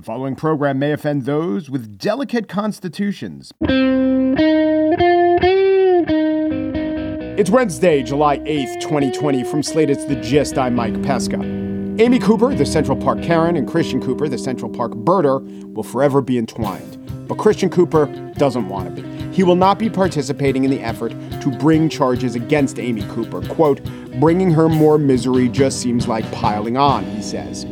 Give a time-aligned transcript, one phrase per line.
[0.00, 3.52] The following program may offend those with delicate constitutions.
[7.36, 9.44] It's Wednesday, July 8th, 2020.
[9.44, 10.56] From Slate, it's The Gist.
[10.56, 11.36] I'm Mike Pesca.
[12.00, 15.44] Amy Cooper, the Central Park Karen, and Christian Cooper, the Central Park Birder,
[15.74, 16.96] will forever be entwined.
[17.28, 18.06] But Christian Cooper
[18.38, 19.34] doesn't want to be.
[19.34, 21.10] He will not be participating in the effort
[21.42, 23.46] to bring charges against Amy Cooper.
[23.48, 23.84] Quote,
[24.18, 27.66] bringing her more misery just seems like piling on, he says.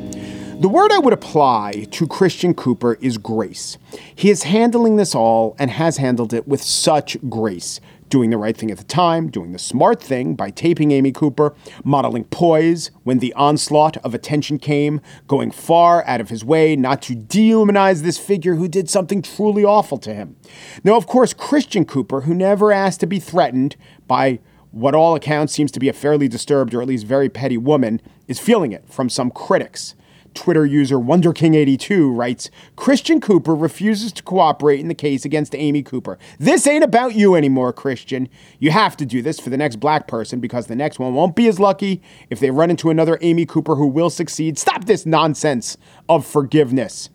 [0.60, 3.78] The word I would apply to Christian Cooper is grace.
[4.12, 7.80] He is handling this all and has handled it with such grace.
[8.08, 11.54] Doing the right thing at the time, doing the smart thing by taping Amy Cooper,
[11.84, 17.02] modeling poise when the onslaught of attention came, going far out of his way not
[17.02, 20.34] to dehumanize this figure who did something truly awful to him.
[20.82, 23.76] Now, of course, Christian Cooper, who never asked to be threatened
[24.08, 24.40] by
[24.72, 28.00] what all accounts seems to be a fairly disturbed or at least very petty woman,
[28.26, 29.94] is feeling it from some critics.
[30.34, 36.18] Twitter user WonderKing82 writes Christian Cooper refuses to cooperate in the case against Amy Cooper.
[36.38, 38.28] This ain't about you anymore, Christian.
[38.58, 41.36] You have to do this for the next black person because the next one won't
[41.36, 44.58] be as lucky if they run into another Amy Cooper who will succeed.
[44.58, 45.76] Stop this nonsense
[46.08, 47.10] of forgiveness.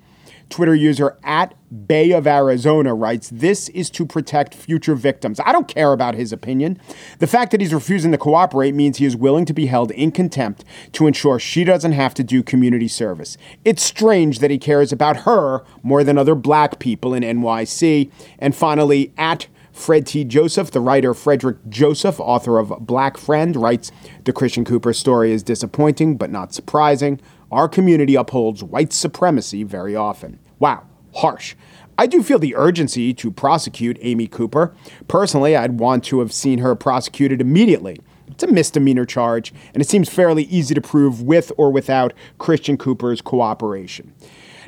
[0.54, 1.56] Twitter user at
[1.88, 5.40] Bay of Arizona writes, This is to protect future victims.
[5.44, 6.80] I don't care about his opinion.
[7.18, 10.12] The fact that he's refusing to cooperate means he is willing to be held in
[10.12, 13.36] contempt to ensure she doesn't have to do community service.
[13.66, 18.12] It's strange that he cares about her more than other black people in NYC.
[18.38, 20.24] And finally, at Fred T.
[20.24, 23.92] Joseph, the writer Frederick Joseph, author of Black Friend, writes
[24.26, 27.20] The Christian Cooper story is disappointing but not surprising.
[27.52, 30.40] Our community upholds white supremacy very often.
[30.64, 31.56] Wow, harsh.
[31.97, 34.73] I do feel the urgency to prosecute Amy Cooper.
[35.09, 38.00] Personally, I'd want to have seen her prosecuted immediately.
[38.28, 42.78] It's a misdemeanor charge, and it seems fairly easy to prove with or without Christian
[42.78, 44.14] Cooper's cooperation.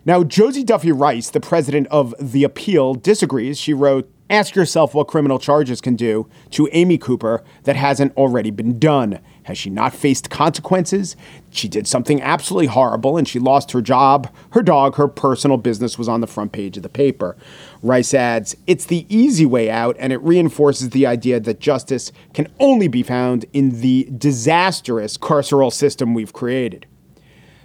[0.04, 3.58] Now, Josie Duffy Rice, the president of The Appeal, disagrees.
[3.58, 8.50] She wrote, Ask yourself what criminal charges can do to Amy Cooper that hasn't already
[8.50, 9.20] been done.
[9.44, 11.16] Has she not faced consequences?
[11.52, 16.00] She did something absolutely horrible and she lost her job, her dog, her personal business
[16.00, 17.38] was on the front page of the paper.
[17.84, 22.48] Rice adds, It's the easy way out and it reinforces the idea that justice can
[22.60, 26.88] only be found in the disastrous carceral system we've created.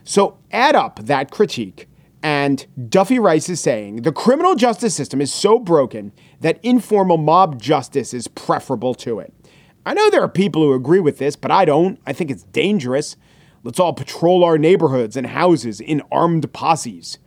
[0.05, 1.89] So add up that critique
[2.23, 7.61] and Duffy Rice is saying the criminal justice system is so broken that informal mob
[7.61, 9.33] justice is preferable to it.
[9.87, 11.99] I know there are people who agree with this, but I don't.
[12.07, 13.17] I think it's dangerous.
[13.63, 17.19] Let's all patrol our neighborhoods and houses in armed posses.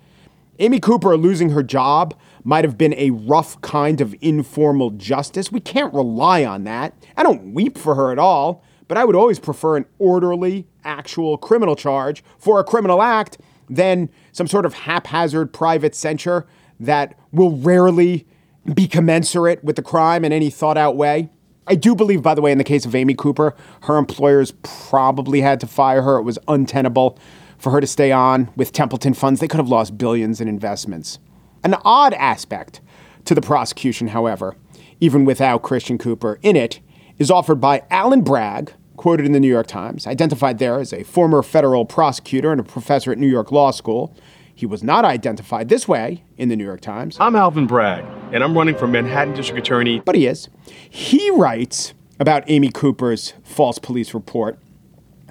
[0.60, 5.52] Amy Cooper losing her job might have been a rough kind of informal justice.
[5.52, 6.94] We can't rely on that.
[7.18, 11.38] I don't weep for her at all, but I would always prefer an orderly, actual
[11.38, 16.46] criminal charge for a criminal act than some sort of haphazard private censure
[16.80, 18.28] that will rarely
[18.74, 21.30] be commensurate with the crime in any thought out way.
[21.66, 25.42] I do believe, by the way, in the case of Amy Cooper, her employers probably
[25.42, 26.18] had to fire her.
[26.18, 27.18] It was untenable
[27.58, 29.40] for her to stay on with Templeton funds.
[29.40, 31.20] They could have lost billions in investments.
[31.64, 32.82] An odd aspect
[33.24, 34.56] to the prosecution, however,
[35.00, 36.82] even without Christian Cooper in it,
[37.18, 41.04] is offered by Alvin Bragg, quoted in the New York Times, identified there as a
[41.04, 44.16] former federal prosecutor and a professor at New York Law School.
[44.56, 47.18] He was not identified this way in the New York Times.
[47.20, 50.00] I'm Alvin Bragg, and I'm running for Manhattan District Attorney.
[50.00, 50.48] But he is.
[50.90, 54.60] He writes about Amy Cooper's false police report.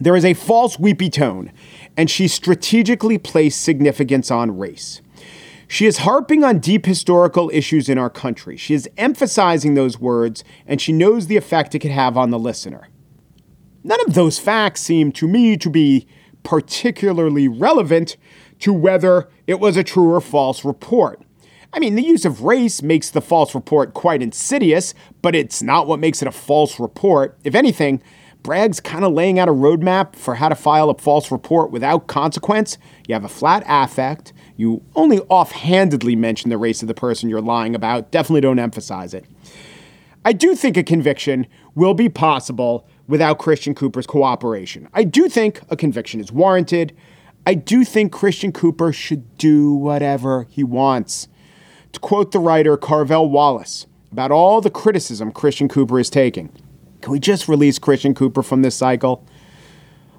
[0.00, 1.53] There is a false weepy tone,
[1.97, 5.00] and she strategically placed significance on race.
[5.69, 8.56] She is harping on deep historical issues in our country.
[8.56, 12.39] She is emphasizing those words, and she knows the effect it could have on the
[12.39, 12.89] listener.
[13.84, 16.06] None of those facts seem to me to be
[16.43, 18.16] particularly relevant
[18.60, 21.20] to whether it was a true or false report.
[21.72, 25.87] I mean, the use of race makes the false report quite insidious, but it's not
[25.87, 27.38] what makes it a false report.
[27.44, 28.03] If anything,
[28.43, 32.09] Bragg's kind of laying out a roadmap for how to file a false report without
[32.09, 32.76] consequence.
[33.09, 34.32] You have a flat affect.
[34.56, 38.11] You only offhandedly mention the race of the person you're lying about.
[38.11, 39.25] Definitely don't emphasize it.
[40.25, 44.88] I do think a conviction will be possible without Christian Cooper's cooperation.
[44.93, 46.96] I do think a conviction is warranted.
[47.46, 51.28] I do think Christian Cooper should do whatever he wants.
[51.93, 56.50] To quote the writer Carvel Wallace about all the criticism Christian Cooper is taking,
[57.00, 59.26] can we just release Christian Cooper from this cycle?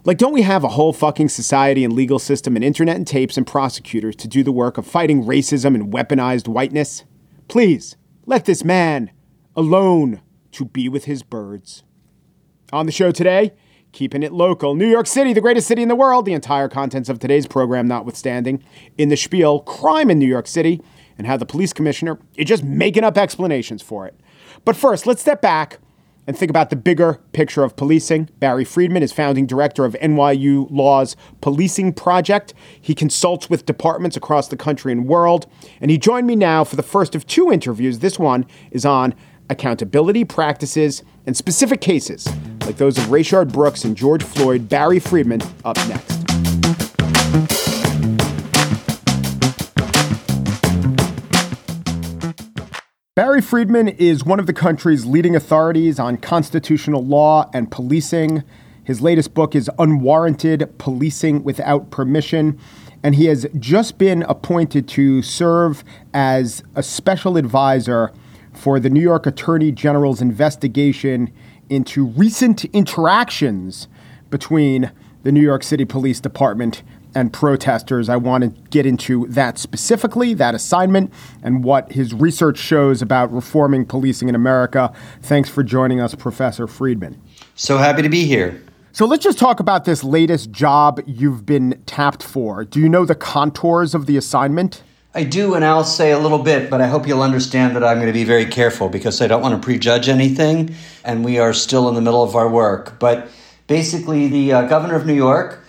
[0.06, 3.38] Like, don't we have a whole fucking society and legal system and internet and tapes
[3.38, 7.06] and prosecutors to do the work of fighting racism and weaponized whiteness?
[7.47, 7.95] Please,
[8.25, 9.12] let this man
[9.56, 10.21] alone
[10.51, 11.83] to be with his birds.
[12.74, 13.54] On the show today,
[13.92, 14.74] keeping it local.
[14.74, 16.25] New York City, the greatest city in the world.
[16.25, 18.64] The entire contents of today's program, notwithstanding,
[18.98, 20.81] in the spiel, crime in New York City,
[21.16, 24.20] and how the police commissioner is just making up explanations for it.
[24.66, 25.78] But first, let's step back
[26.25, 28.31] and think about the bigger picture of policing.
[28.40, 32.56] Barry Friedman is founding director of NYU Law's Policing Project.
[32.81, 35.46] He consults with departments across the country and world.
[35.80, 38.00] And he joined me now for the first of two interviews.
[38.00, 39.14] This one is on
[39.48, 42.28] accountability practices and specific cases
[42.66, 44.70] like those of Rayshard Brooks and George Floyd.
[44.70, 46.24] Barry Friedman up next.
[53.16, 58.44] Barry Friedman is one of the country's leading authorities on constitutional law and policing.
[58.84, 62.58] His latest book is Unwarranted Policing Without Permission.
[63.04, 65.84] And he has just been appointed to serve
[66.14, 68.12] as a special advisor
[68.54, 71.34] for the New York Attorney General's investigation
[71.70, 73.88] into recent interactions
[74.30, 74.92] between
[75.24, 76.84] the New York City Police Department
[77.16, 78.10] and protesters.
[78.10, 83.32] I want to get into that specifically, that assignment, and what his research shows about
[83.32, 84.92] reforming policing in America.
[85.22, 87.22] Thanks for joining us, Professor Friedman.
[87.56, 88.62] So happy to be here.
[88.92, 92.64] So let's just talk about this latest job you've been tapped for.
[92.64, 94.84] Do you know the contours of the assignment?
[95.15, 97.98] I do, and I'll say a little bit, but I hope you'll understand that I'm
[97.98, 100.74] going to be very careful because I don't want to prejudge anything,
[101.04, 102.98] and we are still in the middle of our work.
[102.98, 103.30] But
[103.68, 105.63] basically, the uh, governor of New York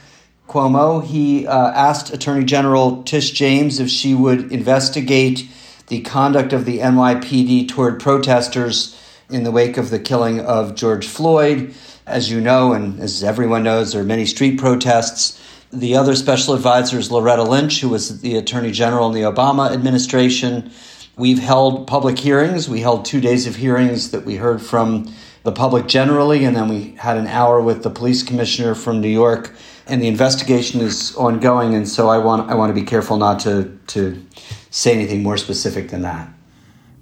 [0.49, 5.47] Cuomo, he uh, asked Attorney General Tish James if she would investigate
[5.89, 8.99] the conduct of the NYPD toward protesters
[9.29, 11.75] in the wake of the killing of George Floyd.
[12.07, 15.39] As you know, and as everyone knows, there are many street protests.
[15.75, 19.73] The other special advisor is Loretta Lynch, who was the Attorney General in the Obama
[19.73, 20.71] administration.
[21.17, 22.69] We've held public hearings.
[22.69, 25.13] We held two days of hearings that we heard from
[25.43, 29.09] the public generally, and then we had an hour with the police commissioner from New
[29.09, 29.55] York
[29.87, 31.75] and the investigation is ongoing.
[31.75, 34.25] And so I want I want to be careful not to to
[34.71, 36.29] say anything more specific than that.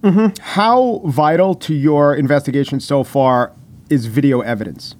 [0.02, 0.42] Mm-hmm.
[0.42, 3.52] How vital to your investigation so far
[3.88, 4.96] is video evidence?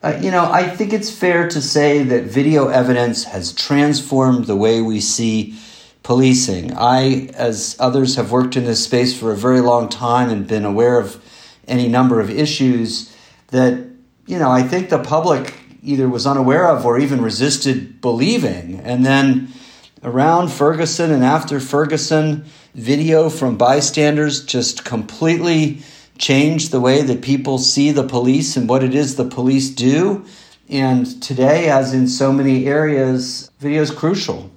[0.00, 4.54] Uh, you know, I think it's fair to say that video evidence has transformed the
[4.54, 5.58] way we see
[6.04, 6.72] policing.
[6.76, 10.64] I, as others, have worked in this space for a very long time and been
[10.64, 11.20] aware of
[11.66, 13.12] any number of issues
[13.48, 13.86] that,
[14.26, 18.78] you know, I think the public either was unaware of or even resisted believing.
[18.84, 19.48] And then
[20.04, 25.82] around Ferguson and after Ferguson, video from bystanders just completely
[26.18, 30.24] changed the way that people see the police and what it is the police do.
[30.68, 34.50] And today, as in so many areas, video is crucial.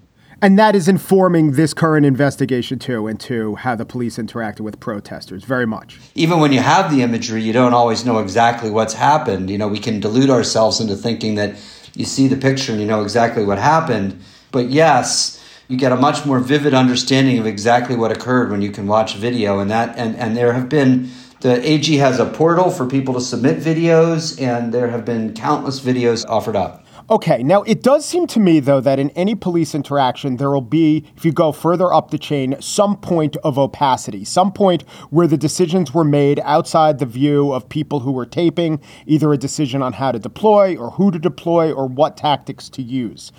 [0.44, 5.44] And that is informing this current investigation, too, into how the police interacted with protesters
[5.44, 6.00] very much.
[6.16, 9.52] Even when you have the imagery, you don't always know exactly what's happened.
[9.52, 11.56] You know, we can delude ourselves into thinking that
[11.94, 14.20] you see the picture and you know exactly what happened.
[14.52, 15.38] But yes,
[15.68, 19.16] you get a much more vivid understanding of exactly what occurred when you can watch
[19.16, 19.60] video.
[19.60, 21.12] And that and, and there have been
[21.42, 25.80] the AG has a portal for people to submit videos, and there have been countless
[25.80, 26.86] videos offered up.
[27.10, 30.62] Okay, now it does seem to me, though, that in any police interaction, there will
[30.62, 35.28] be, if you go further up the chain, some point of opacity, some point where
[35.28, 39.82] the decisions were made outside the view of people who were taping, either a decision
[39.82, 43.32] on how to deploy or who to deploy or what tactics to use.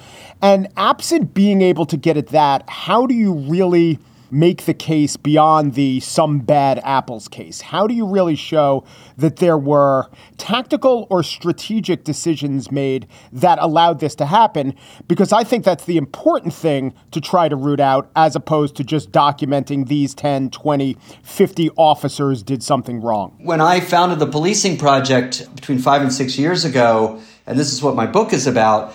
[0.43, 4.01] And absent being able to get at that, how do you really?
[4.33, 7.61] Make the case beyond the some bad apples case?
[7.61, 8.85] How do you really show
[9.19, 10.09] that there were
[10.39, 14.75] tactical or strategic decisions made that allowed this to happen?
[15.07, 18.85] Because I think that's the important thing to try to root out as opposed to
[18.85, 23.37] just documenting these 10, 20, 50 officers did something wrong.
[23.39, 27.83] When I founded the policing project between five and six years ago, and this is
[27.83, 28.95] what my book is about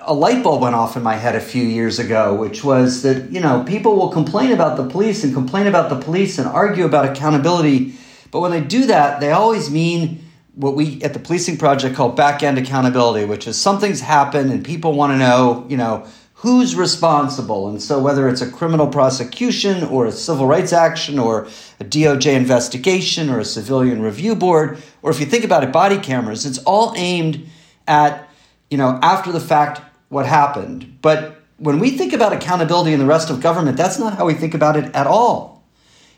[0.00, 3.30] a light bulb went off in my head a few years ago, which was that,
[3.30, 6.84] you know, people will complain about the police and complain about the police and argue
[6.84, 7.94] about accountability.
[8.30, 12.10] But when they do that, they always mean what we at the policing project call
[12.10, 16.74] back end accountability, which is something's happened and people want to know, you know, who's
[16.74, 17.68] responsible.
[17.68, 21.44] And so whether it's a criminal prosecution or a civil rights action or
[21.78, 25.98] a DOJ investigation or a civilian review board, or if you think about it, body
[25.98, 27.46] cameras, it's all aimed
[27.86, 28.28] at
[28.72, 30.98] you know, after the fact what happened.
[31.02, 34.32] But when we think about accountability in the rest of government, that's not how we
[34.32, 35.62] think about it at all.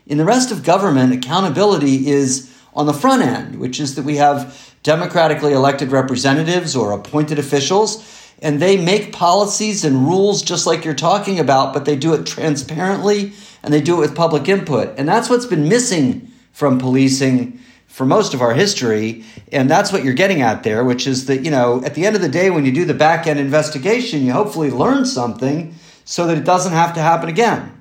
[0.07, 4.15] In the rest of government, accountability is on the front end, which is that we
[4.15, 10.85] have democratically elected representatives or appointed officials, and they make policies and rules just like
[10.85, 13.33] you're talking about, but they do it transparently
[13.63, 14.97] and they do it with public input.
[14.97, 17.59] And that's what's been missing from policing
[17.95, 19.23] for most of our history.
[19.53, 22.17] And that's what you're getting at there, which is that, you know, at the end
[22.17, 25.73] of the day, when you do the back end investigation, you hopefully learn something
[26.03, 27.74] so that it doesn't have to happen again.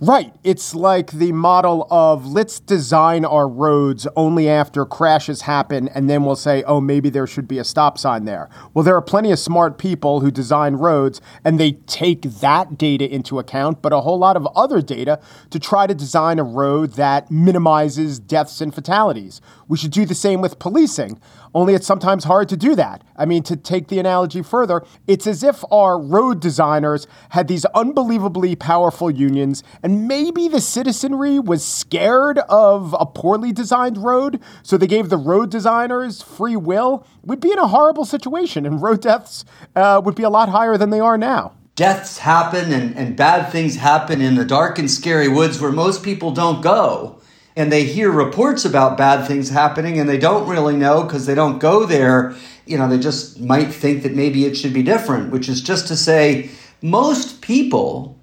[0.00, 0.32] Right.
[0.44, 6.24] It's like the model of let's design our roads only after crashes happen, and then
[6.24, 8.48] we'll say, oh, maybe there should be a stop sign there.
[8.74, 13.12] Well, there are plenty of smart people who design roads, and they take that data
[13.12, 16.92] into account, but a whole lot of other data to try to design a road
[16.92, 19.40] that minimizes deaths and fatalities.
[19.66, 21.20] We should do the same with policing.
[21.58, 23.02] Only it's sometimes hard to do that.
[23.16, 27.64] I mean, to take the analogy further, it's as if our road designers had these
[27.74, 34.76] unbelievably powerful unions, and maybe the citizenry was scared of a poorly designed road, so
[34.76, 37.04] they gave the road designers free will.
[37.24, 40.76] We'd be in a horrible situation, and road deaths uh, would be a lot higher
[40.76, 44.90] than they are now deaths happen and, and bad things happen in the dark and
[44.90, 47.17] scary woods where most people don't go
[47.58, 51.34] and they hear reports about bad things happening and they don't really know because they
[51.34, 52.36] don't go there.
[52.66, 55.88] You know, they just might think that maybe it should be different, which is just
[55.88, 56.50] to say,
[56.82, 58.16] most people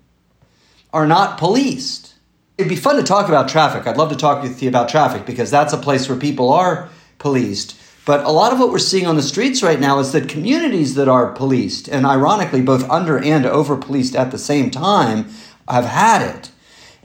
[0.93, 2.15] are not policed.
[2.57, 3.85] It'd be fun to talk about traffic.
[3.85, 6.87] I'd love to talk with you about traffic because that's a place where people are
[7.19, 7.77] policed.
[8.05, 10.95] But a lot of what we're seeing on the streets right now is that communities
[10.95, 15.27] that are policed, and ironically, both under and over policed at the same time,
[15.67, 16.51] have had it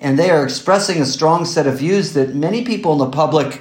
[0.01, 3.61] and they are expressing a strong set of views that many people in the public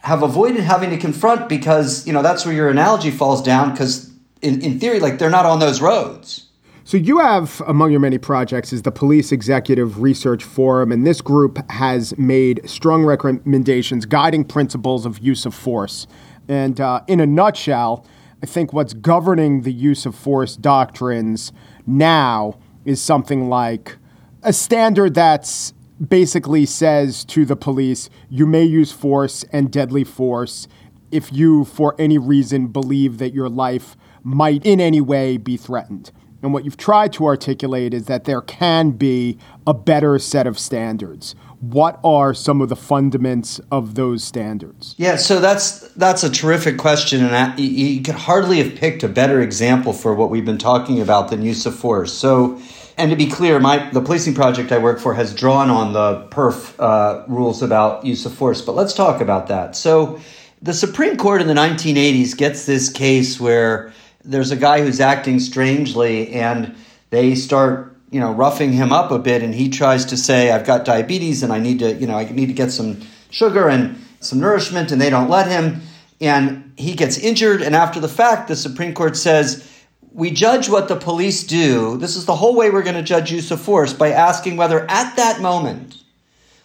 [0.00, 4.10] have avoided having to confront because you know that's where your analogy falls down because
[4.42, 6.48] in, in theory like they're not on those roads.
[6.84, 11.20] So you have among your many projects is the police executive research forum and this
[11.20, 16.08] group has made strong recommendations guiding principles of use of force.
[16.48, 18.04] And uh, in a nutshell
[18.42, 21.52] i think what's governing the use of force doctrines
[21.86, 23.96] now is something like
[24.42, 25.72] a standard that's
[26.08, 30.66] basically says to the police, you may use force and deadly force
[31.10, 36.10] if you, for any reason, believe that your life might in any way be threatened.
[36.42, 40.58] And what you've tried to articulate is that there can be a better set of
[40.58, 41.36] standards.
[41.60, 44.96] What are some of the fundaments of those standards?
[44.98, 49.08] Yeah, so that's that's a terrific question, and I, you could hardly have picked a
[49.08, 52.12] better example for what we've been talking about than use of force.
[52.12, 52.60] So,
[52.96, 56.28] and to be clear, my the policing project I work for has drawn on the
[56.30, 58.60] PERF uh, rules about use of force.
[58.60, 59.76] But let's talk about that.
[59.76, 60.20] So,
[60.60, 63.92] the Supreme Court in the 1980s gets this case where
[64.24, 66.74] there's a guy who's acting strangely, and
[67.10, 70.66] they start you know roughing him up a bit, and he tries to say, "I've
[70.66, 73.98] got diabetes, and I need to you know I need to get some sugar and
[74.20, 75.80] some nourishment," and they don't let him,
[76.20, 79.66] and he gets injured, and after the fact, the Supreme Court says
[80.14, 81.96] we judge what the police do.
[81.96, 84.88] This is the whole way we're going to judge use of force by asking whether
[84.90, 86.02] at that moment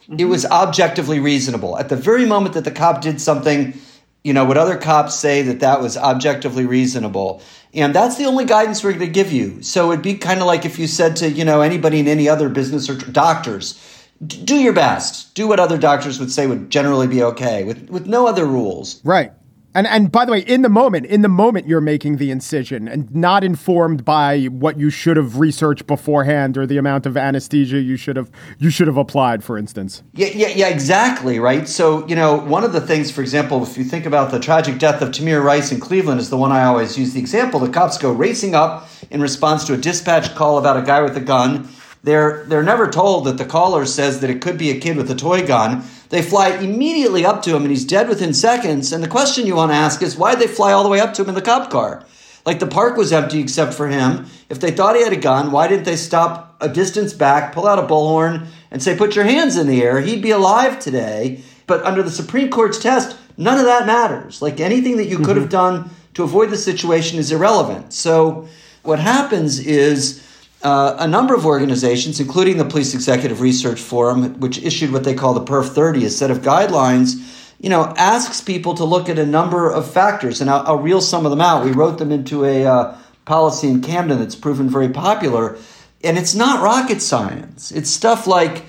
[0.03, 0.19] mm-hmm.
[0.19, 1.77] it was objectively reasonable.
[1.77, 3.79] At the very moment that the cop did something,
[4.23, 7.41] you know, would other cops say that that was objectively reasonable?
[7.73, 9.61] And that's the only guidance we're going to give you.
[9.61, 12.27] So it'd be kind of like if you said to, you know, anybody in any
[12.27, 13.79] other business or doctors,
[14.25, 15.35] do your best.
[15.35, 18.99] Do what other doctors would say would generally be okay with, with no other rules.
[19.05, 19.31] Right.
[19.77, 22.87] And and by the way, in the moment, in the moment you're making the incision
[22.87, 27.79] and not informed by what you should have researched beforehand or the amount of anesthesia
[27.79, 30.01] you should have you should have applied, for instance.
[30.15, 31.67] Yeah, yeah, yeah, exactly, right?
[31.67, 34.79] So, you know, one of the things, for example, if you think about the tragic
[34.79, 37.59] death of Tamir Rice in Cleveland is the one I always use the example.
[37.59, 41.15] The cops go racing up in response to a dispatch call about a guy with
[41.17, 41.69] a gun.
[42.03, 45.11] They're they're never told that the caller says that it could be a kid with
[45.11, 45.83] a toy gun.
[46.09, 48.91] They fly immediately up to him and he's dead within seconds.
[48.91, 50.99] And the question you want to ask is why did they fly all the way
[50.99, 52.05] up to him in the cop car?
[52.45, 54.27] Like the park was empty except for him.
[54.49, 57.67] If they thought he had a gun, why didn't they stop a distance back, pull
[57.67, 59.99] out a bullhorn, and say, put your hands in the air?
[59.99, 61.41] He'd be alive today.
[61.65, 64.41] But under the Supreme Court's test, none of that matters.
[64.41, 65.25] Like anything that you mm-hmm.
[65.25, 67.91] could have done to avoid the situation is irrelevant.
[67.91, 68.47] So
[68.83, 70.25] what happens is
[70.63, 75.13] uh, a number of organizations, including the Police Executive Research Forum, which issued what they
[75.13, 77.15] call the PERF 30, a set of guidelines,
[77.59, 81.01] you know, asks people to look at a number of factors, and I'll, I'll reel
[81.01, 81.63] some of them out.
[81.63, 85.57] We wrote them into a uh, policy in Camden that's proven very popular,
[86.03, 87.71] and it's not rocket science.
[87.71, 88.65] It's stuff like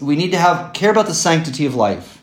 [0.00, 2.22] we need to have care about the sanctity of life.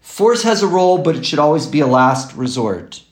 [0.00, 3.02] Force has a role, but it should always be a last resort.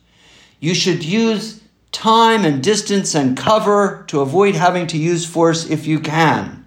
[0.61, 1.61] You should use
[1.97, 6.62] time and distance and cover to avoid having to use force if you can.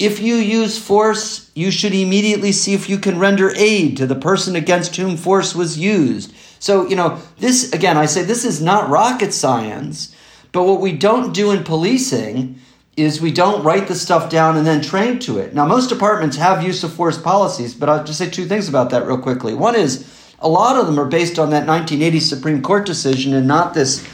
[0.00, 4.16] If you use force, you should immediately see if you can render aid to the
[4.16, 6.34] person against whom force was used.
[6.58, 10.16] So, you know, this, again, I say this is not rocket science,
[10.50, 12.58] but what we don't do in policing
[12.96, 15.54] is we don't write the stuff down and then train to it.
[15.54, 18.90] Now, most departments have use of force policies, but I'll just say two things about
[18.90, 19.54] that real quickly.
[19.54, 23.46] One is a lot of them are based on that 1980 Supreme Court decision and
[23.46, 24.04] not this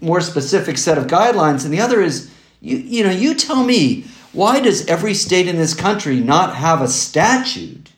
[0.00, 1.64] more specific set of guidelines.
[1.64, 2.30] And the other is,
[2.60, 6.80] you, you know, you tell me, why does every state in this country not have
[6.80, 7.90] a statute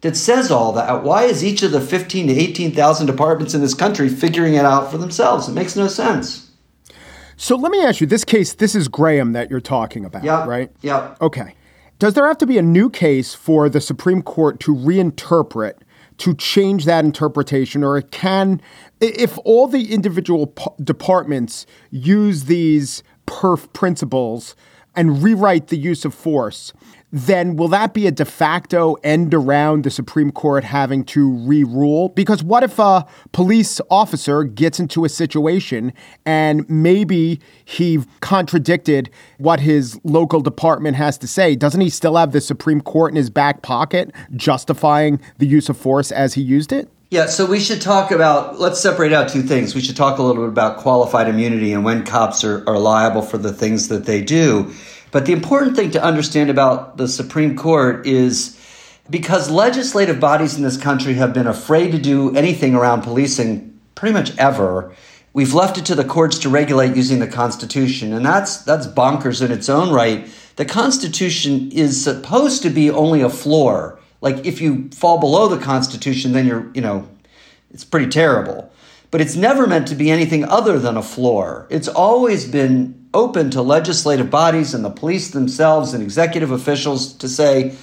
[0.00, 1.02] that says all that?
[1.02, 4.90] Why is each of the 15 to 18,000 departments in this country figuring it out
[4.90, 5.48] for themselves?
[5.48, 6.50] It makes no sense.
[7.36, 10.46] So let me ask you this case, this is Graham that you're talking about, yep.
[10.46, 10.70] right?
[10.82, 11.14] Yeah.
[11.22, 11.54] Okay.
[11.98, 15.74] Does there have to be a new case for the Supreme Court to reinterpret,
[16.18, 18.60] to change that interpretation, or it can,
[19.00, 24.54] if all the individual departments use these PERF principles
[24.96, 26.72] and rewrite the use of force,
[27.12, 32.10] then will that be a de facto end around the Supreme Court having to re-rule?
[32.10, 35.92] Because what if a police officer gets into a situation
[36.24, 41.56] and maybe he contradicted what his local department has to say?
[41.56, 45.76] Doesn't he still have the Supreme Court in his back pocket justifying the use of
[45.76, 46.88] force as he used it?
[47.12, 49.74] Yeah, so we should talk about, let's separate out two things.
[49.74, 53.22] We should talk a little bit about qualified immunity and when cops are, are liable
[53.22, 54.72] for the things that they do.
[55.10, 58.56] But the important thing to understand about the Supreme Court is
[59.10, 64.12] because legislative bodies in this country have been afraid to do anything around policing pretty
[64.12, 64.94] much ever,
[65.32, 68.12] we've left it to the courts to regulate using the Constitution.
[68.12, 70.28] And that's, that's bonkers in its own right.
[70.54, 73.99] The Constitution is supposed to be only a floor.
[74.20, 77.08] Like if you fall below the Constitution, then you're, you know,
[77.72, 78.72] it's pretty terrible.
[79.10, 81.66] But it's never meant to be anything other than a floor.
[81.70, 87.28] It's always been open to legislative bodies and the police themselves and executive officials to
[87.28, 87.74] say,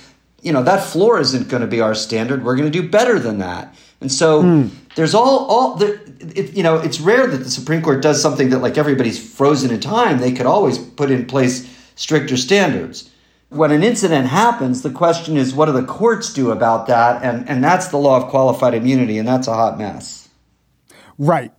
[0.41, 2.43] you know, that floor isn't going to be our standard.
[2.43, 3.75] We're going to do better than that.
[3.99, 4.69] And so mm.
[4.95, 5.99] there's all all the
[6.35, 9.71] it, you know it's rare that the Supreme Court does something that like everybody's frozen
[9.71, 10.19] in time.
[10.19, 13.09] They could always put in place stricter standards.
[13.49, 17.23] When an incident happens, the question is what do the courts do about that?
[17.23, 20.27] And and that's the law of qualified immunity, and that's a hot mess.
[21.17, 21.51] Right.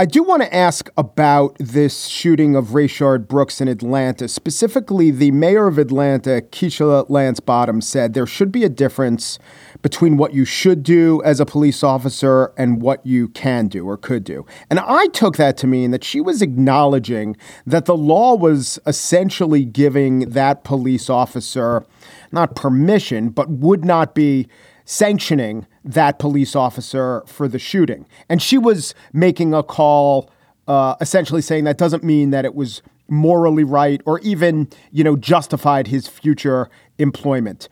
[0.00, 4.28] I do want to ask about this shooting of Rayshard Brooks in Atlanta.
[4.28, 9.38] Specifically, the mayor of Atlanta, Keisha Lance Bottoms, said there should be a difference
[9.82, 13.98] between what you should do as a police officer and what you can do or
[13.98, 14.46] could do.
[14.70, 19.66] And I took that to mean that she was acknowledging that the law was essentially
[19.66, 21.84] giving that police officer
[22.32, 24.48] not permission, but would not be
[24.86, 28.06] sanctioning that police officer for the shooting.
[28.28, 30.30] And she was making a call,
[30.68, 35.16] uh, essentially saying that doesn't mean that it was morally right or even, you know,
[35.16, 37.68] justified his future employment.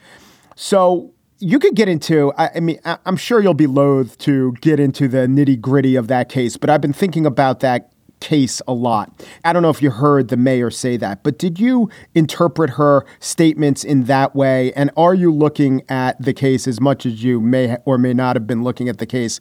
[0.56, 4.52] So you could get into, I, I mean, I, I'm sure you'll be loath to
[4.60, 8.60] get into the nitty gritty of that case, but I've been thinking about that case
[8.66, 9.12] a lot.
[9.44, 13.04] I don't know if you heard the mayor say that, but did you interpret her
[13.20, 14.72] statements in that way?
[14.72, 18.36] And are you looking at the case as much as you may or may not
[18.36, 19.40] have been looking at the case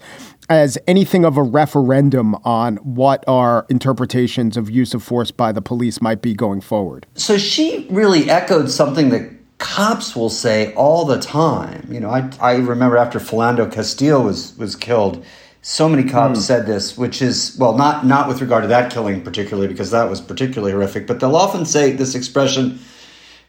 [0.49, 5.61] as anything of a referendum on what our interpretations of use of force by the
[5.61, 7.05] police might be going forward?
[7.15, 11.87] So she really echoed something that cops will say all the time.
[11.91, 15.25] You know, I, I remember after Philando Castile was was killed,
[15.61, 16.41] so many cops mm.
[16.41, 20.09] said this, which is well, not not with regard to that killing particularly, because that
[20.09, 21.07] was particularly horrific.
[21.07, 22.79] But they'll often say this expression,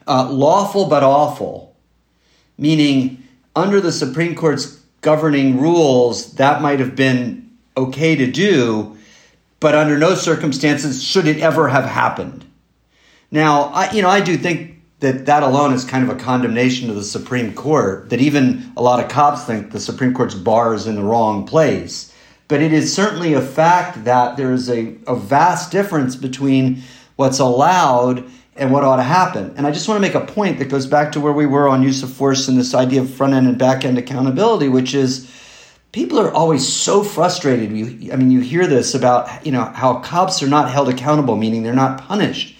[0.07, 1.75] uh, "lawful but awful,"
[2.57, 3.23] meaning
[3.55, 8.97] under the Supreme Court's governing rules, that might have been okay to do,
[9.59, 12.45] but under no circumstances should it ever have happened.
[13.31, 16.89] Now, I you know I do think that that alone is kind of a condemnation
[16.89, 18.09] of the Supreme Court.
[18.09, 21.45] That even a lot of cops think the Supreme Court's bar is in the wrong
[21.45, 22.13] place.
[22.47, 26.81] But it is certainly a fact that there is a, a vast difference between
[27.15, 28.23] what's allowed
[28.55, 29.53] and what ought to happen.
[29.55, 31.69] And I just want to make a point that goes back to where we were
[31.69, 34.93] on use of force and this idea of front end and back end accountability, which
[34.93, 35.31] is
[35.91, 37.71] people are always so frustrated.
[37.71, 41.37] You, I mean, you hear this about you know how cops are not held accountable,
[41.37, 42.55] meaning they're not punished.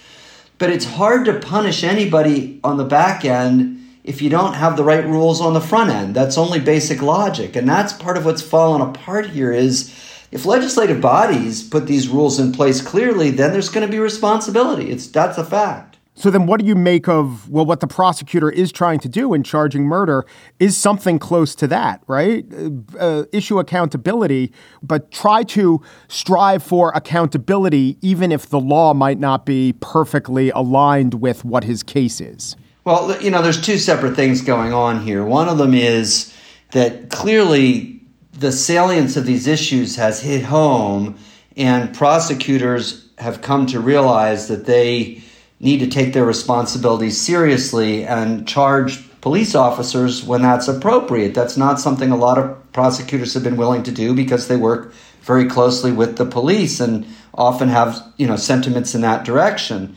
[0.60, 4.84] But it's hard to punish anybody on the back end if you don't have the
[4.84, 6.14] right rules on the front end.
[6.14, 7.56] That's only basic logic.
[7.56, 9.96] And that's part of what's fallen apart here is
[10.32, 14.92] if legislative bodies put these rules in place clearly, then there's going to be responsibility.
[14.92, 15.89] It's that's a fact.
[16.20, 19.34] So then what do you make of well what the prosecutor is trying to do
[19.34, 20.26] in charging murder
[20.60, 22.46] is something close to that, right?
[22.54, 24.52] Uh, uh issue accountability,
[24.84, 31.14] but try to strive for accountability even if the law might not be perfectly aligned
[31.14, 32.58] with what his case is.
[32.84, 35.24] Well, you know, there's two separate things going on here.
[35.24, 36.34] One of them is
[36.72, 38.02] that clearly
[38.34, 41.18] the salience of these issues has hit home,
[41.56, 45.24] and prosecutors have come to realize that they
[45.60, 51.34] need to take their responsibilities seriously and charge police officers when that's appropriate.
[51.34, 54.94] That's not something a lot of prosecutors have been willing to do because they work
[55.22, 59.96] very closely with the police and often have, you know, sentiments in that direction.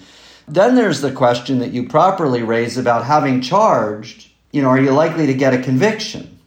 [0.49, 4.91] Then there's the question that you properly raise about having charged, you know, are you
[4.91, 6.41] likely to get a conviction?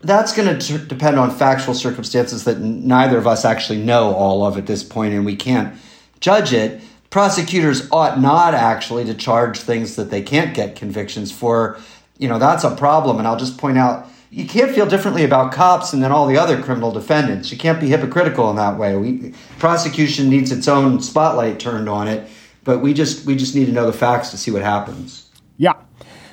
[0.00, 4.44] That's going to t- depend on factual circumstances that neither of us actually know all
[4.44, 5.78] of at this point and we can't
[6.20, 11.78] judge it prosecutors ought not actually to charge things that they can't get convictions for.
[12.18, 13.18] You know, that's a problem.
[13.18, 16.38] And I'll just point out you can't feel differently about cops and then all the
[16.38, 17.50] other criminal defendants.
[17.50, 18.96] You can't be hypocritical in that way.
[18.96, 22.30] We, prosecution needs its own spotlight turned on it,
[22.62, 25.28] but we just we just need to know the facts to see what happens.
[25.56, 25.74] Yeah.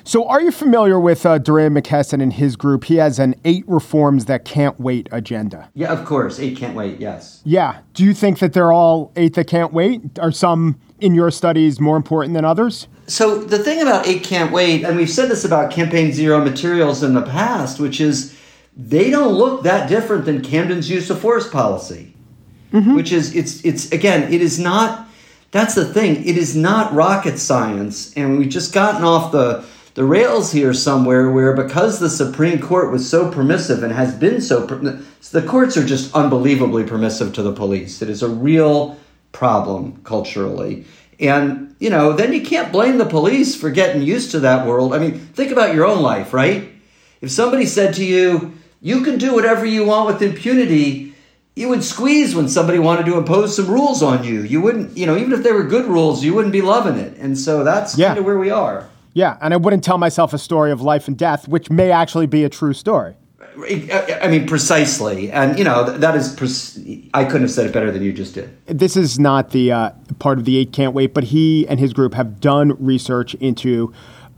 [0.08, 2.84] So, are you familiar with uh, DeRay Mckesson and his group?
[2.84, 5.68] He has an eight reforms that can't wait agenda.
[5.74, 6.40] Yeah, of course.
[6.40, 7.42] Eight can't wait, yes.
[7.44, 7.80] Yeah.
[7.92, 10.18] Do you think that they're all eight that can't wait?
[10.18, 12.88] Are some in your studies more important than others?
[13.06, 17.02] So, the thing about eight can't wait, and we've said this about Campaign Zero materials
[17.02, 18.34] in the past, which is
[18.74, 22.14] they don't look that different than Camden's use of force policy,
[22.72, 22.94] mm-hmm.
[22.94, 25.06] which is, it's, it's, again, it is not,
[25.50, 28.14] that's the thing, it is not rocket science.
[28.14, 29.66] And we've just gotten off the,
[29.98, 34.40] the rails here somewhere where because the Supreme Court was so permissive and has been
[34.40, 38.00] so the courts are just unbelievably permissive to the police.
[38.00, 38.96] It is a real
[39.32, 40.84] problem culturally.
[41.18, 44.94] And, you know, then you can't blame the police for getting used to that world.
[44.94, 46.70] I mean, think about your own life, right?
[47.20, 51.12] If somebody said to you, you can do whatever you want with impunity,
[51.56, 54.42] you would squeeze when somebody wanted to impose some rules on you.
[54.42, 57.18] You wouldn't, you know, even if they were good rules, you wouldn't be loving it.
[57.18, 58.10] And so that's yeah.
[58.10, 58.88] kind of where we are.
[59.18, 62.28] Yeah, and I wouldn't tell myself a story of life and death, which may actually
[62.28, 63.16] be a true story.
[63.40, 66.38] I mean, precisely, and you know that is.
[67.12, 68.56] I couldn't have said it better than you just did.
[68.66, 71.92] This is not the uh, part of the eight can't wait, but he and his
[71.92, 73.92] group have done research into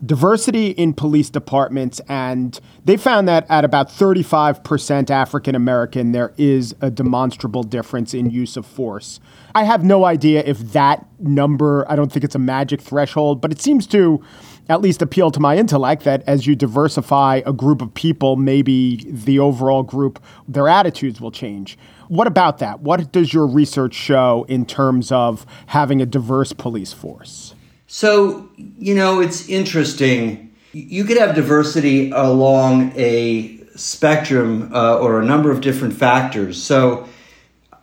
[0.04, 6.74] diversity in police departments, and they found that at about 35% African American, there is
[6.80, 9.20] a demonstrable difference in use of force.
[9.54, 13.52] I have no idea if that number, I don't think it's a magic threshold, but
[13.52, 14.24] it seems to
[14.70, 19.04] at least appeal to my intellect that as you diversify a group of people, maybe
[19.10, 21.76] the overall group, their attitudes will change.
[22.06, 22.78] What about that?
[22.78, 27.52] What does your research show in terms of having a diverse police force?
[27.88, 30.54] So, you know, it's interesting.
[30.72, 36.62] You could have diversity along a spectrum uh, or a number of different factors.
[36.62, 37.08] So,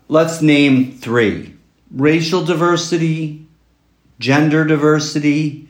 [0.08, 1.54] let's name three
[1.91, 3.45] racial diversity,
[4.19, 5.67] gender diversity,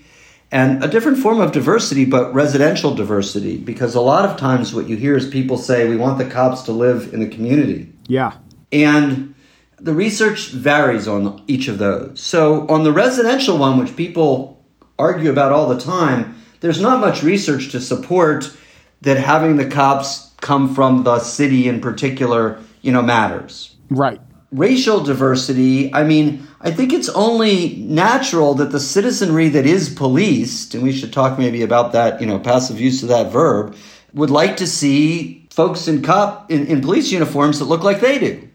[0.52, 4.88] and a different form of diversity, but residential diversity, because a lot of times what
[4.88, 7.92] you hear is people say, we want the cops to live in the community.
[8.08, 8.34] Yeah.
[8.72, 9.36] And
[9.80, 12.22] the research varies on each of those.
[12.22, 14.64] So, on the residential one, which people
[14.98, 18.56] argue about all the time, there's not much research to support
[19.02, 23.76] that having the cops come from the city in particular, you know, matters.
[23.90, 24.22] Right.
[24.58, 30.74] Racial diversity, I mean, I think it's only natural that the citizenry that is policed,
[30.74, 33.76] and we should talk maybe about that, you know, passive use of that verb,
[34.13, 38.17] would like to see folks in cop in, in police uniforms that look like they
[38.20, 38.50] do.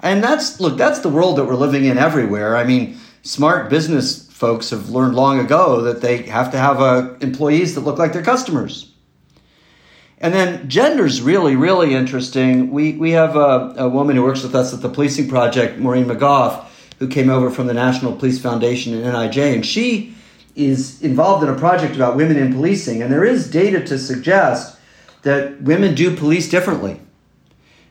[0.00, 2.56] And that's look, that's the world that we're living in everywhere.
[2.56, 7.14] I mean, smart business folks have learned long ago that they have to have uh,
[7.20, 8.91] employees that look like their customers.
[10.22, 12.70] And then gender's really, really interesting.
[12.70, 16.04] We, we have a, a woman who works with us at the Policing Project, Maureen
[16.04, 16.64] McGough,
[17.00, 20.14] who came over from the National Police Foundation and NIJ, and she
[20.54, 23.02] is involved in a project about women in policing.
[23.02, 24.78] And there is data to suggest
[25.22, 27.00] that women do police differently,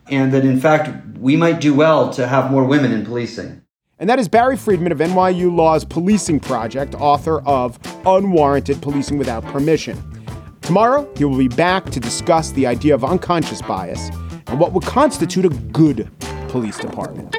[0.08, 3.62] and that in fact we might do well to have more women in policing.
[4.00, 9.44] And that is Barry Friedman of NYU Law's Policing Project, author of Unwarranted Policing Without
[9.46, 10.21] Permission.
[10.62, 14.10] Tomorrow, he will be back to discuss the idea of unconscious bias
[14.48, 16.10] and what would constitute a good
[16.48, 17.36] police department.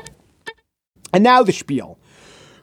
[1.12, 1.98] And now the spiel.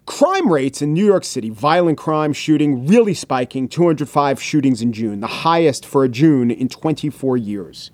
[0.06, 5.20] Crime rates in New York City, violent crime shooting really spiking, 205 shootings in June,
[5.20, 7.92] the highest for a June in 24 years.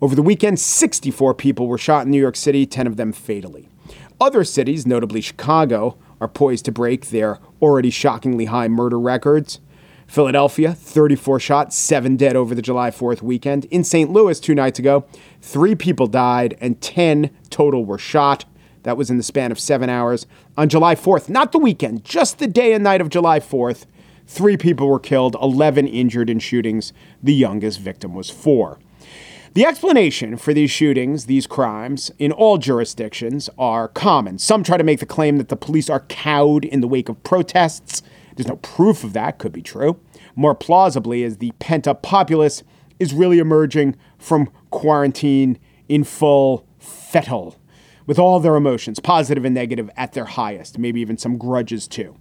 [0.00, 3.68] Over the weekend, 64 people were shot in New York City, 10 of them fatally.
[4.18, 9.60] Other cities, notably Chicago, are poised to break their already shockingly high murder records.
[10.08, 13.66] Philadelphia, 34 shot, 7 dead over the July 4th weekend.
[13.66, 14.10] In St.
[14.10, 15.04] Louis, two nights ago,
[15.42, 18.46] 3 people died and 10 total were shot.
[18.84, 20.26] That was in the span of seven hours.
[20.56, 23.84] On July 4th, not the weekend, just the day and night of July 4th,
[24.26, 26.94] three people were killed, 11 injured in shootings.
[27.22, 28.78] The youngest victim was four.
[29.52, 34.38] The explanation for these shootings, these crimes, in all jurisdictions are common.
[34.38, 37.22] Some try to make the claim that the police are cowed in the wake of
[37.24, 38.02] protests,
[38.38, 39.98] There's no proof of that could be true.
[40.36, 42.62] More plausibly, is the pent up populace
[43.00, 47.56] is really emerging from quarantine in full fettle,
[48.06, 52.14] with all their emotions, positive and negative, at their highest, maybe even some grudges too.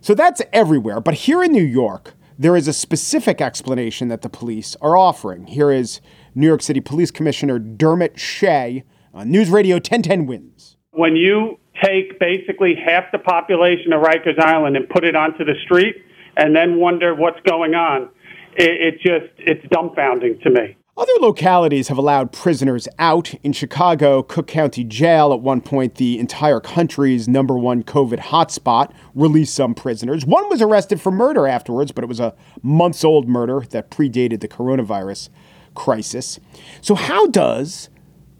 [0.00, 0.98] So that's everywhere.
[0.98, 5.46] But here in New York, there is a specific explanation that the police are offering.
[5.46, 6.00] Here is
[6.34, 10.78] New York City Police Commissioner Dermot Shea on News Radio 1010 Wins.
[10.92, 15.54] When you take basically half the population of Rikers Island and put it onto the
[15.64, 15.96] street
[16.36, 18.08] and then wonder what's going on,
[18.56, 20.76] it, it just, it's dumbfounding to me.
[20.96, 23.32] Other localities have allowed prisoners out.
[23.42, 28.92] In Chicago, Cook County Jail, at one point the entire country's number one COVID hotspot,
[29.14, 30.26] released some prisoners.
[30.26, 34.40] One was arrested for murder afterwards, but it was a months old murder that predated
[34.40, 35.30] the coronavirus
[35.74, 36.38] crisis.
[36.82, 37.88] So, how does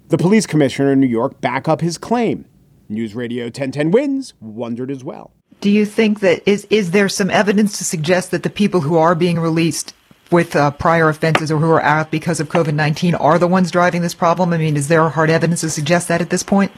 [0.09, 2.45] the police commissioner in New York back up his claim?
[2.91, 5.33] News Radio 1010 wins, wondered as well.
[5.61, 8.97] Do you think that is is there some evidence to suggest that the people who
[8.97, 9.95] are being released
[10.31, 13.71] with uh, prior offenses or who are out because of COVID 19 are the ones
[13.71, 14.53] driving this problem?
[14.53, 16.73] I mean, is there hard evidence to suggest that at this point?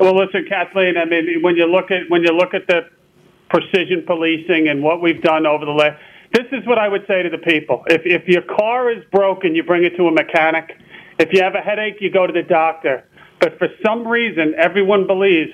[0.00, 0.96] Well, listen, Kathleen.
[0.96, 2.88] I mean, when you look at when you look at the
[3.48, 6.00] precision policing and what we've done over the last,
[6.32, 9.54] this is what I would say to the people: if if your car is broken,
[9.54, 10.76] you bring it to a mechanic.
[11.18, 13.04] If you have a headache, you go to the doctor.
[13.40, 15.52] But for some reason, everyone believes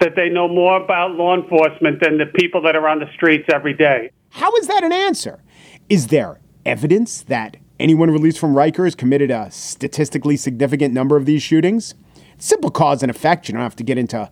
[0.00, 3.48] that they know more about law enforcement than the people that are on the streets
[3.52, 4.10] every day.
[4.30, 5.42] How is that an answer?
[5.88, 11.42] Is there evidence that anyone released from Rikers committed a statistically significant number of these
[11.42, 11.94] shootings?
[12.38, 13.48] Simple cause and effect.
[13.48, 14.30] You don't have to get into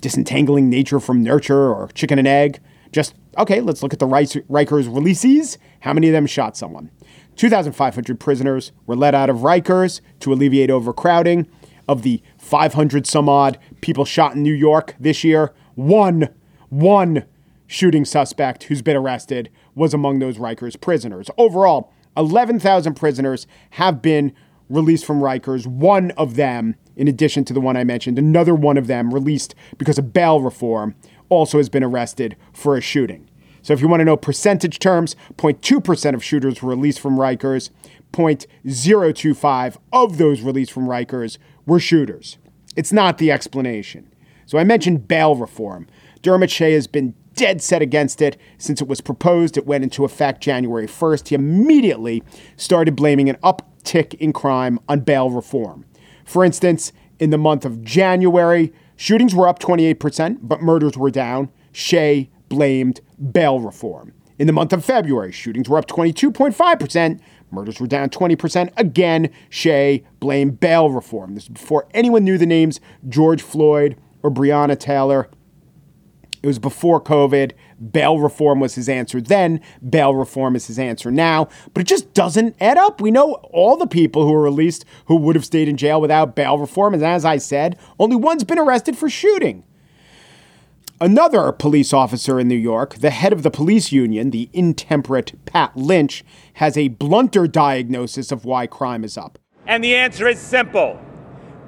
[0.00, 2.60] disentangling nature from nurture or chicken and egg.
[2.90, 4.42] Just, okay, let's look at the Rikers
[4.88, 5.56] releasees.
[5.80, 6.90] How many of them shot someone?
[7.36, 11.46] 2,500 prisoners were let out of Rikers to alleviate overcrowding.
[11.88, 16.28] Of the 500 some odd people shot in New York this year, one,
[16.68, 17.24] one
[17.66, 21.30] shooting suspect who's been arrested was among those Rikers prisoners.
[21.38, 24.34] Overall, 11,000 prisoners have been
[24.68, 25.66] released from Rikers.
[25.66, 29.54] One of them, in addition to the one I mentioned, another one of them released
[29.78, 30.94] because of bail reform,
[31.30, 33.30] also has been arrested for a shooting.
[33.62, 37.70] So if you want to know percentage terms, 0.2% of shooters were released from Rikers,
[38.12, 42.36] 0.025 of those released from Rikers were shooters.
[42.76, 44.12] It's not the explanation.
[44.46, 45.86] So I mentioned bail reform.
[46.22, 49.56] Dermot Shea has been dead set against it since it was proposed.
[49.56, 51.28] It went into effect January 1st.
[51.28, 52.22] He immediately
[52.56, 55.84] started blaming an uptick in crime on bail reform.
[56.24, 61.50] For instance, in the month of January, shootings were up 28%, but murders were down.
[61.72, 63.00] Shea blamed
[63.32, 64.12] bail reform.
[64.38, 67.20] In the month of February, shootings were up 22.5%,
[67.52, 68.72] murders were down 20%.
[68.76, 71.34] Again, Shea blamed bail reform.
[71.34, 75.28] This is before anyone knew the names George Floyd or Breonna Taylor.
[76.42, 77.52] It was before COVID.
[77.92, 79.60] Bail reform was his answer then.
[79.88, 81.48] Bail reform is his answer now.
[81.72, 83.00] But it just doesn't add up.
[83.00, 86.34] We know all the people who were released who would have stayed in jail without
[86.34, 86.94] bail reform.
[86.94, 89.62] And as I said, only one's been arrested for shooting.
[91.02, 95.76] Another police officer in New York, the head of the police union, the intemperate Pat
[95.76, 99.36] Lynch, has a blunter diagnosis of why crime is up.
[99.66, 101.00] And the answer is simple.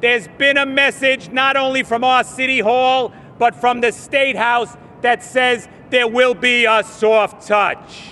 [0.01, 4.77] There's been a message not only from our city hall, but from the State House
[5.01, 8.11] that says there will be a soft touch.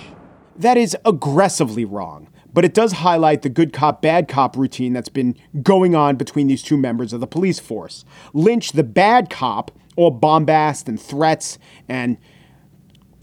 [0.57, 5.07] That is aggressively wrong, but it does highlight the good cop, bad cop routine that's
[5.07, 8.03] been going on between these two members of the police force.
[8.33, 12.17] Lynch, the bad cop, all bombast and threats and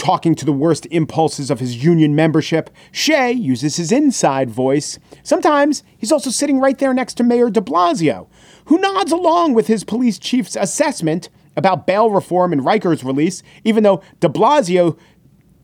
[0.00, 2.70] talking to the worst impulses of his union membership.
[2.90, 4.98] Shea uses his inside voice.
[5.22, 8.26] Sometimes he's also sitting right there next to Mayor de Blasio,
[8.64, 13.82] who nods along with his police chief's assessment about bail reform and Rikers release, even
[13.82, 14.98] though de Blasio,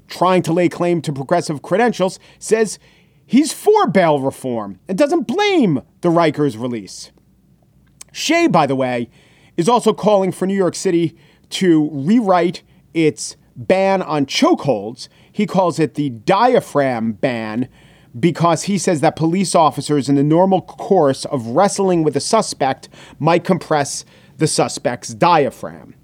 [0.06, 2.78] trying to lay claim to progressive credentials, says
[3.24, 7.10] he's for bail reform and doesn't blame the Rikers release.
[8.12, 9.08] Shea, by the way,
[9.56, 11.16] is also calling for New York City
[11.50, 12.62] to rewrite
[12.94, 15.08] its ban on chokeholds.
[15.32, 17.68] He calls it the diaphragm ban
[18.18, 22.88] because he says that police officers, in the normal course of wrestling with a suspect,
[23.18, 24.04] might compress
[24.38, 25.94] the suspect's diaphragm.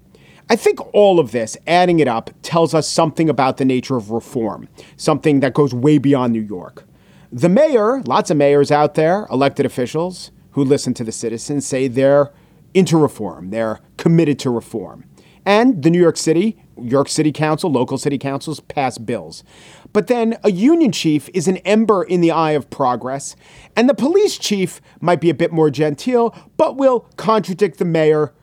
[0.49, 4.11] I think all of this, adding it up, tells us something about the nature of
[4.11, 6.83] reform, something that goes way beyond New York.
[7.31, 11.87] The mayor, lots of mayors out there, elected officials who listen to the citizens, say
[11.87, 12.31] they're
[12.73, 15.05] into reform, they're committed to reform.
[15.45, 19.43] And the New York City, York City Council, local city councils pass bills.
[19.91, 23.35] But then a union chief is an ember in the eye of progress,
[23.75, 28.33] and the police chief might be a bit more genteel, but will contradict the mayor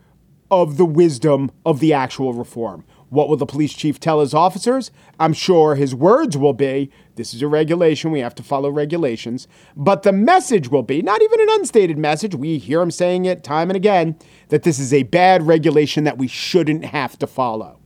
[0.49, 2.85] of the wisdom of the actual reform.
[3.11, 4.89] What will the police chief tell his officers?
[5.19, 9.49] I'm sure his words will be this is a regulation, we have to follow regulations.
[9.75, 13.43] But the message will be not even an unstated message, we hear him saying it
[13.43, 17.79] time and again that this is a bad regulation that we shouldn't have to follow.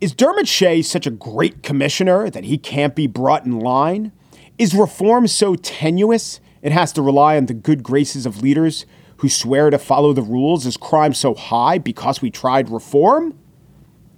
[0.00, 4.10] Is Dermot Shea such a great commissioner that he can't be brought in line?
[4.58, 8.84] Is reform so tenuous it has to rely on the good graces of leaders
[9.18, 10.66] who swear to follow the rules?
[10.66, 13.38] Is crime so high because we tried reform?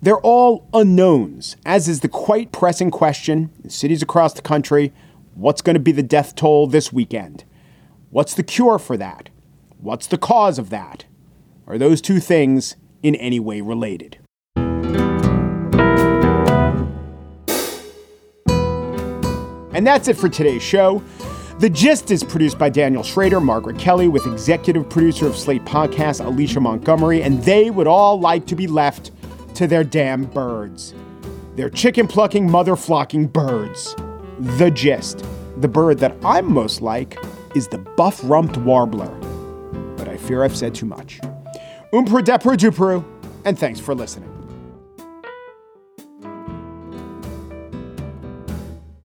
[0.04, 4.92] They're all unknowns, as is the quite pressing question in cities across the country
[5.32, 7.44] what's going to be the death toll this weekend?
[8.10, 9.30] What's the cure for that?
[9.78, 11.06] What's the cause of that?
[11.66, 14.18] Are those two things in any way related?
[19.72, 21.02] And that's it for today's show.
[21.60, 26.22] The Gist is produced by Daniel Schroeder, Margaret Kelley, with executive producer of Slate Podcast,
[26.22, 29.10] Alicia Montgomery, and they would all like to be left
[29.54, 30.94] to their damn birds.
[31.56, 33.94] Their chicken plucking, mother flocking birds.
[34.38, 35.24] The gist.
[35.58, 37.16] The bird that I'm most like
[37.54, 39.10] is the buff rumped warbler.
[39.96, 41.20] But I fear I've said too much.
[41.92, 43.04] Umpru depru dupru,
[43.44, 44.33] and thanks for listening.